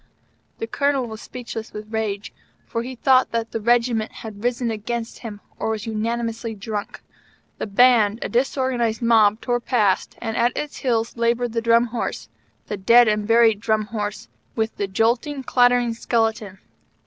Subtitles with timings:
[0.57, 2.33] The Colonel was speechless with rage,
[2.65, 7.01] for he thought that the Regiment had risen against him or was unanimously drunk.
[7.59, 12.29] The Band, a disorganized mob, tore past, and at it's heels labored the Drum Horse
[12.65, 16.57] the dead and buried Drum Horse with the jolting, clattering skeleton.